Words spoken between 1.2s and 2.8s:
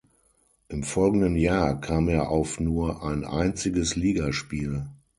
Jahr kam er auf